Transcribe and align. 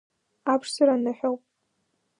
Аԥшӡара 0.53 0.95
ныҳәоуп. 1.03 1.41